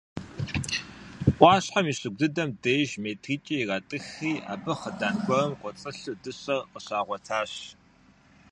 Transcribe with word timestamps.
Ӏуащхьэм 1.37 1.85
и 1.91 1.93
щыгу 1.97 2.17
дыдэм 2.19 2.49
деж 2.63 2.89
метритӏкӏэ 3.03 3.55
иратӏыхри, 3.59 4.31
абы 4.53 4.73
хъыдан 4.79 5.15
гуэрым 5.25 5.53
кӏуэцӏылъу 5.59 6.19
дыщэр 6.23 6.61
къыщагъуэтащ. 6.71 7.51